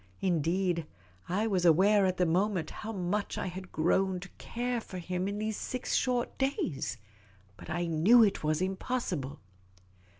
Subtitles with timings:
[0.21, 0.87] Indeed,
[1.29, 5.27] I was aware at the moment how much I had grown to care for him
[5.27, 6.97] in those six short days.
[7.55, 9.41] But I knew it was impossible.